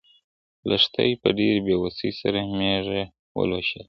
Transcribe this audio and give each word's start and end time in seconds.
لښتې 0.69 1.07
په 1.21 1.29
ډېرې 1.37 1.59
بې 1.65 1.75
وسۍ 1.83 2.11
سره 2.21 2.39
مېږه 2.57 3.03
ولوشله. 3.37 3.79